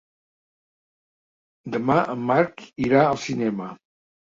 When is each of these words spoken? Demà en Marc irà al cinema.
Demà 1.77 1.99
en 2.15 2.25
Marc 2.33 2.67
irà 2.89 3.05
al 3.13 3.23
cinema. 3.29 3.71